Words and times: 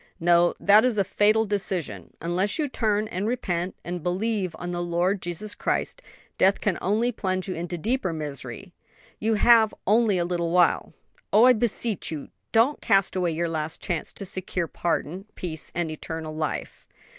"No; 0.19 0.55
that 0.59 0.83
is 0.83 0.97
a 0.97 1.03
fatal 1.03 1.45
delusion, 1.45 2.05
and 2.19 2.31
unless 2.31 2.57
you 2.57 2.67
turn 2.67 3.07
and 3.09 3.27
repent, 3.27 3.75
and 3.83 4.01
believe 4.01 4.55
on 4.57 4.71
the 4.71 4.81
Lord 4.81 5.21
Jesus 5.21 5.53
Christ, 5.53 6.01
death 6.39 6.59
can 6.59 6.79
only 6.81 7.11
plunge 7.11 7.47
you 7.47 7.53
into 7.53 7.77
deeper 7.77 8.11
misery. 8.11 8.73
You 9.19 9.35
have 9.35 9.75
only 9.85 10.17
a 10.17 10.25
little 10.25 10.49
while! 10.49 10.91
Oh, 11.31 11.43
I 11.45 11.53
beseech 11.53 12.09
you, 12.09 12.29
don't 12.51 12.81
cast 12.81 13.15
away 13.15 13.33
your 13.33 13.47
last 13.49 13.79
chance 13.79 14.11
to 14.13 14.25
secure 14.25 14.67
pardon, 14.67 15.25
peace 15.35 15.71
and 15.75 15.91
eternal 15.91 16.35
life!" 16.35 16.87